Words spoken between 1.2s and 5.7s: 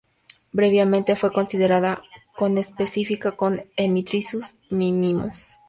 considerada conespecífica con "Hemitriccus minimus".